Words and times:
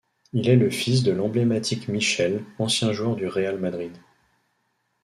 Il 0.33 0.49
est 0.49 0.55
le 0.55 0.71
fils 0.71 1.03
de 1.03 1.11
l'emblématique 1.11 1.87
Míchel, 1.87 2.43
ancien 2.57 2.91
joueur 2.91 3.15
du 3.15 3.27
Real 3.27 3.59
Madrid. 3.59 3.91